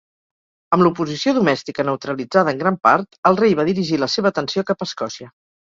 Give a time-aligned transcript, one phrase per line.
[0.77, 4.83] Amb l'oposició domèstica neutralitzada en gran part, el rei va dirigir la seva atenció cap
[4.87, 5.33] a Escòcia.